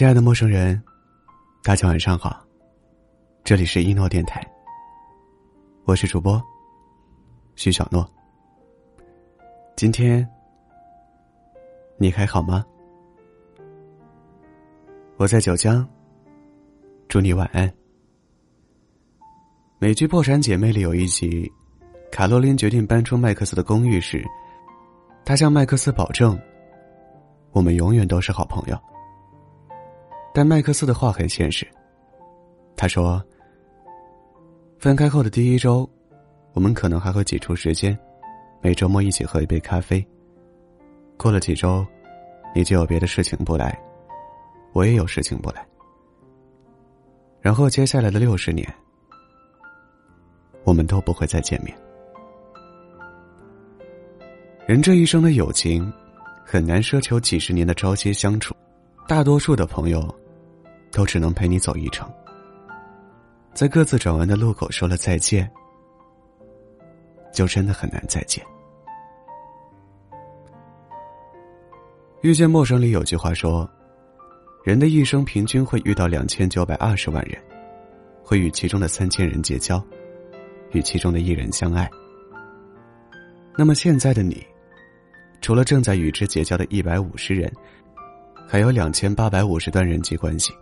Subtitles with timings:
[0.00, 0.82] 亲爱的陌生人，
[1.62, 2.42] 大家晚上好，
[3.44, 4.42] 这里是一诺电台，
[5.84, 6.42] 我是主播
[7.54, 8.10] 徐小诺。
[9.76, 10.26] 今天
[11.98, 12.64] 你还好吗？
[15.18, 15.86] 我在九江，
[17.06, 17.70] 祝你晚安。
[19.78, 21.46] 美剧《破产姐妹》里有一集，
[22.10, 24.24] 卡洛琳决定搬出麦克斯的公寓时，
[25.26, 26.40] 她向麦克斯保证
[27.52, 28.78] ：“我们永远都是好朋友。”
[30.32, 31.66] 但麦克斯的话很现实。
[32.76, 33.22] 他说
[34.78, 35.88] ：“分开后的第一周，
[36.52, 37.98] 我们可能还会挤出时间，
[38.62, 40.06] 每周末一起喝一杯咖啡。
[41.16, 41.84] 过了几周，
[42.54, 43.78] 你就有别的事情不来，
[44.72, 45.66] 我也有事情不来。
[47.40, 48.66] 然后接下来的六十年，
[50.64, 51.76] 我们都不会再见面。
[54.66, 55.92] 人这一生的友情，
[56.44, 58.54] 很难奢求几十年的朝夕相处，
[59.08, 60.08] 大多数的朋友。”
[60.92, 62.12] 都只能陪你走一程，
[63.54, 65.50] 在各自转弯的路口说了再见，
[67.32, 68.44] 就真的很难再见。
[72.22, 73.68] 遇见陌生里有句话说
[74.62, 77.40] ：“人的一生平均会遇到两千九百二十万人，
[78.22, 79.82] 会与其中的三千人结交，
[80.72, 81.88] 与其中的一人相爱。”
[83.56, 84.46] 那么现在的你，
[85.40, 87.50] 除了正在与之结交的一百五十人，
[88.46, 90.52] 还有两千八百五十段人际关系。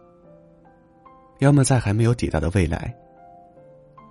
[1.38, 2.94] 要么在还没有抵达的未来，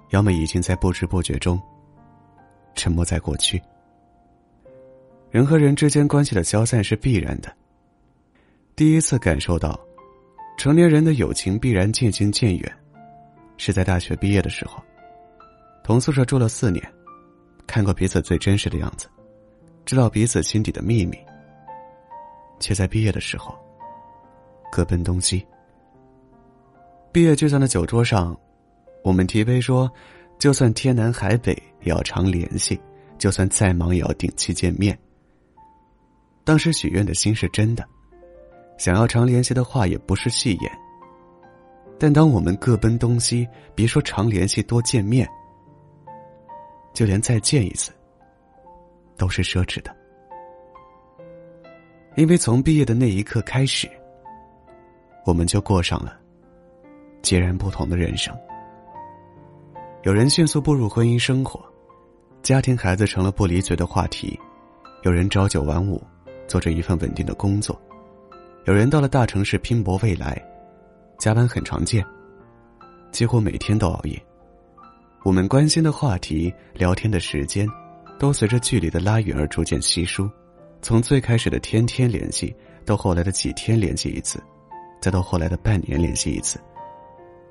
[0.09, 1.61] 要么已经在不知不觉中
[2.73, 3.61] 沉没在过去。
[5.29, 7.53] 人和人之间关系的消散是必然的。
[8.75, 9.77] 第一次感受到
[10.57, 12.77] 成年人的友情必然渐行渐远，
[13.57, 14.81] 是在大学毕业的时候。
[15.83, 16.81] 同宿舍住了四年，
[17.65, 19.07] 看过彼此最真实的样子，
[19.85, 21.17] 知道彼此心底的秘密，
[22.59, 23.53] 却在毕业的时候
[24.71, 25.45] 各奔东西。
[27.17, 28.39] 毕业聚餐的酒桌上，
[29.03, 29.91] 我们提杯说
[30.37, 31.51] ：“就算天南海北，
[31.81, 32.79] 也要常联系；
[33.17, 34.95] 就算再忙，也要定期见面。”
[36.45, 37.83] 当时许愿的心是真的，
[38.77, 40.71] 想要常联系的话也不是戏言。
[41.97, 45.27] 但当我们各奔东西，别说常联系、多见面，
[46.93, 47.91] 就连再见一次
[49.17, 49.89] 都是奢侈的，
[52.15, 53.89] 因为从毕业的那一刻开始，
[55.25, 56.15] 我们就过上了。
[57.27, 58.33] 截然不同的人生。
[60.03, 61.61] 有人迅速步入婚姻生活，
[62.41, 64.39] 家庭孩子成了不离嘴的话题；
[65.03, 66.01] 有人朝九晚五，
[66.47, 67.75] 做着一份稳定的工作；
[68.63, 70.41] 有人到了大城市拼搏未来，
[71.17, 72.01] 加班很常见，
[73.11, 74.17] 几乎每天都熬夜。
[75.25, 77.67] 我们关心的话题、聊天的时间，
[78.17, 80.31] 都随着距离的拉远而逐渐稀疏。
[80.81, 82.55] 从最开始的天天联系，
[82.85, 84.41] 到后来的几天联系一次，
[85.01, 86.57] 再到后来的半年联系一次。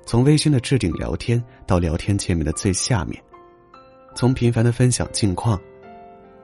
[0.07, 3.21] 从微信的置顶聊天到聊天界面的最下面，
[4.15, 5.59] 从频繁的分享近况，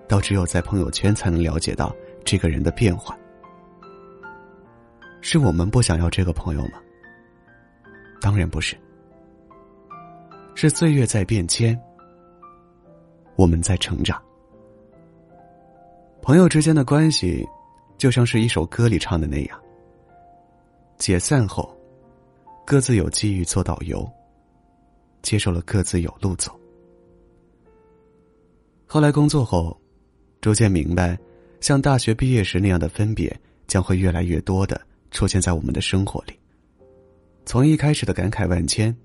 [0.05, 3.17] 到只有在朋友圈才能了解到这个人的变化，
[5.21, 6.73] 是我们不想要这个朋友吗？
[8.19, 8.75] 当然不是，
[10.55, 11.79] 是岁月在变迁，
[13.37, 14.21] 我们在成长。
[16.21, 17.47] 朋友之间的关系，
[17.97, 19.57] 就像是一首歌里唱的那样，
[20.97, 21.73] 解散后。
[22.65, 24.09] 各自有机遇做导游，
[25.21, 26.57] 接受了各自有路走。
[28.85, 29.77] 后来工作后，
[30.39, 31.19] 逐渐明白，
[31.59, 33.37] 像大学毕业时那样的分别
[33.67, 34.79] 将会越来越多的
[35.11, 36.33] 出现在我们的生活里。
[37.45, 38.95] 从一开始的感慨万千，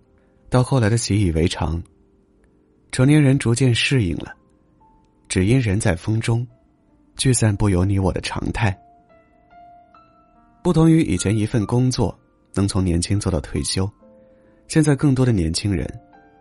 [0.49, 1.83] 到后来的习以为常，
[2.93, 4.33] 成年人逐渐适应了，
[5.29, 6.47] 只因人在风中，
[7.17, 8.79] 聚散不由你我的常态。
[10.63, 12.17] 不同于以前一份工作。
[12.59, 13.89] 能从年轻做到退休，
[14.67, 15.89] 现在更多的年轻人，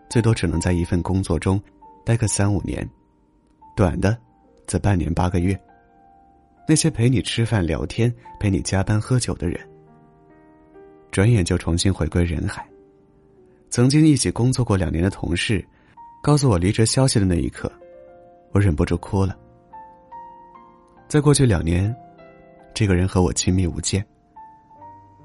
[0.10, 1.62] 最多只能在一份工作中
[2.04, 2.90] 待个三五年，
[3.76, 4.18] 短的
[4.66, 5.56] 则半年八个月。
[6.68, 9.60] 那些陪你吃饭聊天、陪你加班喝酒的人，
[11.12, 12.68] 转眼就重新回归人海。
[13.70, 15.64] 曾经一起工作过两年的同事，
[16.24, 17.72] 告诉我离职消息的那一刻，
[18.54, 19.38] 我忍不住哭了。
[21.08, 21.96] 在过去两年，
[22.74, 24.04] 这个人和我亲密无间。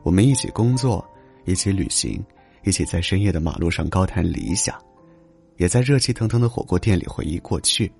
[0.02, 1.04] 我们一起工作，
[1.44, 2.24] 一起旅行，
[2.64, 4.76] 一起在深夜的马路上高谈理想，
[5.56, 7.90] 也在热气腾腾的火锅店里回忆过去。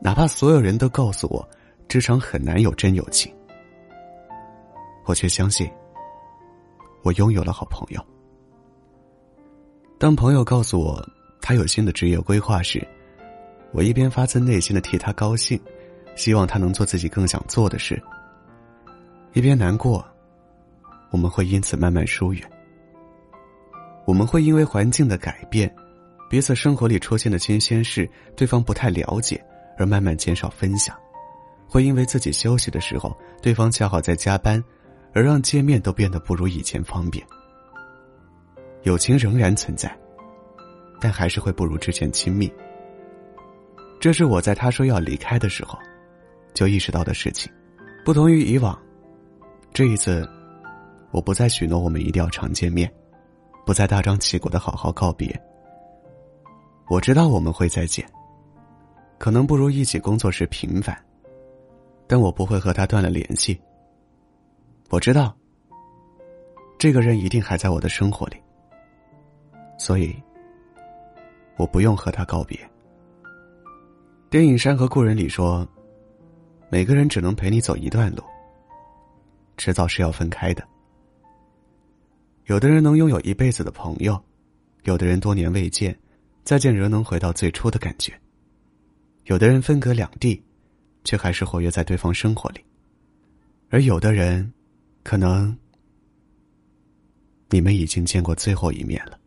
[0.00, 1.48] 哪怕所有人都告诉我，
[1.88, 3.32] 职场很难有真友情，
[5.04, 5.68] 我却相信，
[7.02, 8.04] 我拥有了好朋友。
[9.98, 11.02] 当朋友告诉我
[11.40, 12.86] 他有新的职业规划时，
[13.72, 15.60] 我一边发自内心的替他高兴，
[16.14, 18.00] 希望他能做自己更想做的事，
[19.32, 20.06] 一边难过。
[21.16, 22.42] 我们会因此慢慢疏远。
[24.04, 25.74] 我们会因为环境的改变，
[26.28, 29.42] 彼此生活里出现的新鲜事，对方不太了解，
[29.78, 30.94] 而慢慢减少分享；
[31.66, 34.62] 会因为自己休息的时候，对方恰好在加班，
[35.14, 37.26] 而让见面都变得不如以前方便。
[38.82, 39.90] 友情仍然存在，
[41.00, 42.52] 但还是会不如之前亲密。
[43.98, 45.78] 这是我在他说要离开的时候，
[46.52, 47.50] 就意识到的事情。
[48.04, 48.78] 不同于以往，
[49.72, 50.28] 这一次，
[51.10, 52.92] 我不再许诺我们一定要常见面，
[53.64, 55.38] 不再大张旗鼓的好好告别。
[56.88, 58.06] 我知道我们会再见，
[59.18, 60.96] 可能不如一起工作时频繁，
[62.06, 63.58] 但我不会和他断了联系。
[64.90, 65.36] 我知道，
[66.78, 68.36] 这个人一定还在我的生活里。
[69.78, 70.14] 所以，
[71.56, 72.58] 我不用和他告别。
[74.30, 75.66] 电影《山河故人》里说
[76.70, 78.22] ：“每个人只能陪你走一段路，
[79.56, 80.62] 迟早是要分开的。
[82.46, 84.20] 有的人能拥有一辈子的朋友，
[84.84, 85.96] 有的人多年未见，
[86.44, 88.12] 再见仍能回到最初的感觉。
[89.24, 90.40] 有的人分隔两地，
[91.02, 92.60] 却还是活跃在对方生活里。
[93.68, 94.52] 而有的人，
[95.02, 95.56] 可能
[97.50, 99.18] 你们已经见过最后一面了。”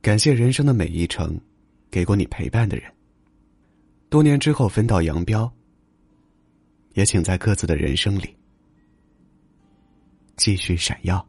[0.00, 1.36] 感谢人生的每一程，
[1.90, 2.88] 给过你陪伴的人。
[4.08, 5.52] 多年之后分道扬镳，
[6.92, 8.36] 也请在各自的人生里
[10.36, 11.24] 继续闪耀，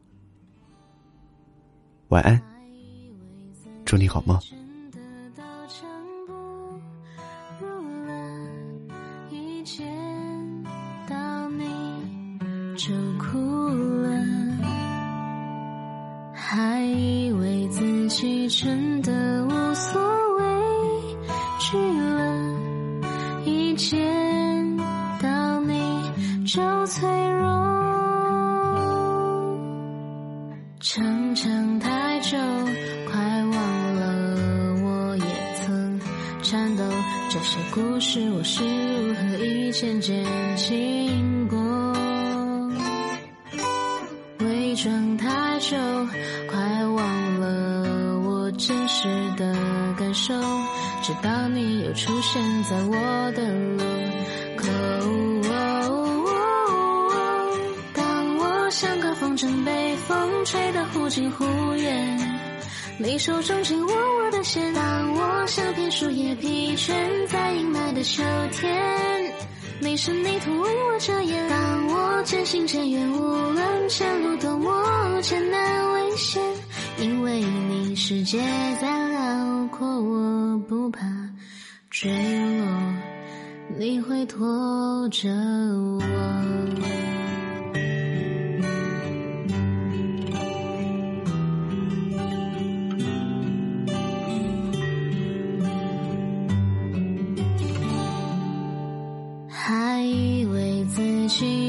[2.07, 2.41] 晚安，
[3.85, 4.39] 祝你好梦。
[9.29, 9.85] 一见
[11.57, 11.65] 你，
[12.75, 13.37] 就哭
[13.69, 14.09] 了，
[16.33, 20.01] 还以为自己真的无所
[20.37, 20.43] 畏
[21.59, 24.77] 惧了，一见
[25.21, 27.74] 到你就脆弱。
[30.95, 32.37] 长长太久，
[33.11, 35.25] 快忘了我也
[35.55, 35.99] 曾
[36.41, 36.85] 颤抖。
[37.29, 40.25] 这些故事我是如何一件件
[40.55, 41.59] 经过？
[44.39, 45.75] 伪装太久，
[46.49, 48.49] 快忘了我。
[48.57, 49.53] 真实的
[49.99, 50.33] 感受，
[51.03, 52.95] 直到你又出现在我
[53.33, 53.83] 的路
[60.95, 61.43] 忽近忽
[61.75, 62.17] 远，
[62.97, 64.73] 你手中紧握我的线。
[64.73, 66.93] 当我像片树叶疲倦
[67.27, 69.33] 在阴霾的秋天，
[69.81, 71.49] 你是泥土为我遮掩。
[71.49, 73.17] 当我渐行渐远，无
[73.51, 76.41] 论前路多么艰难危险。
[76.97, 78.39] 因为你世界
[78.79, 81.01] 再辽阔，我不怕
[81.89, 82.67] 坠落，
[83.77, 86.01] 你会拖着我。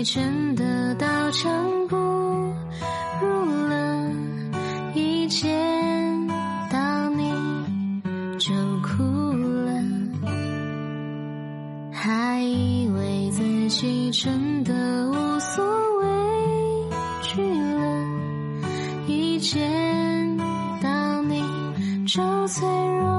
[0.06, 1.52] 真的刀枪
[1.88, 3.26] 不入
[3.66, 4.08] 了，
[4.94, 6.28] 一见
[6.70, 7.32] 到你
[8.38, 9.82] 就哭了。
[11.90, 14.72] 还以为自己真的
[15.10, 15.64] 无所
[15.98, 16.08] 畏
[17.22, 18.06] 惧了，
[19.08, 20.36] 一见
[20.80, 21.42] 到你
[22.06, 23.16] 就脆弱。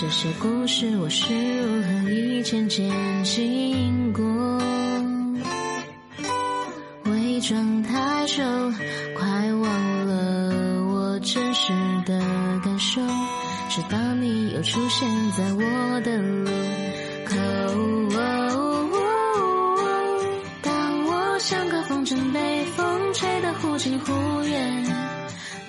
[0.00, 2.88] 这些故事我是如何一件件
[3.24, 4.22] 经过？
[7.06, 8.44] 伪装太久，
[9.18, 11.18] 快忘了我。
[11.18, 11.72] 真实
[12.06, 12.16] 的
[12.64, 13.00] 感受，
[13.68, 16.48] 直到你又出现在我的路
[17.26, 17.34] 口。
[20.62, 24.12] 当我像个风筝被风吹得忽近忽
[24.44, 24.84] 远，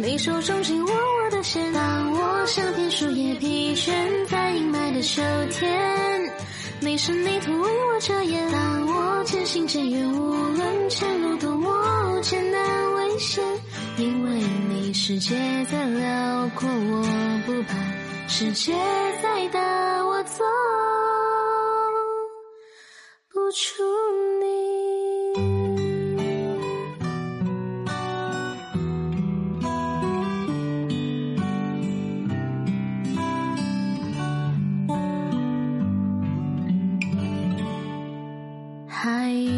[0.02, 1.74] 你手中紧握我的线。
[1.74, 3.92] 当我像片树叶疲倦
[4.28, 6.34] 在阴霾的秋天，
[6.80, 8.50] 你是泥土为我遮掩。
[8.50, 13.44] 当我渐行渐远，无论前路多么艰难危险。
[13.98, 14.40] 因为
[14.70, 15.36] 你世界
[15.70, 17.76] 再辽阔，我不怕；
[18.30, 18.72] 世界
[19.22, 20.19] 再大，我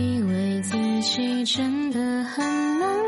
[0.01, 3.00] 以为自己真的很难